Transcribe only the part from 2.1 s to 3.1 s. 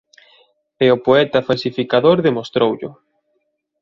demostroullo.